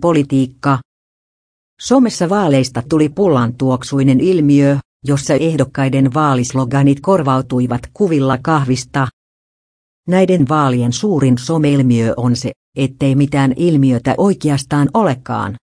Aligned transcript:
Politiikka. 0.00 0.78
Somessa 1.80 2.28
vaaleista 2.28 2.82
tuli 2.88 3.08
pullantuoksuinen 3.08 4.20
ilmiö, 4.20 4.76
jossa 5.04 5.34
ehdokkaiden 5.34 6.14
vaalisloganit 6.14 7.00
korvautuivat 7.00 7.80
kuvilla 7.92 8.38
kahvista. 8.42 9.08
Näiden 10.08 10.48
vaalien 10.48 10.92
suurin 10.92 11.38
someilmiö 11.38 12.14
on 12.16 12.36
se, 12.36 12.52
ettei 12.76 13.14
mitään 13.14 13.52
ilmiötä 13.56 14.14
oikeastaan 14.18 14.88
olekaan. 14.94 15.56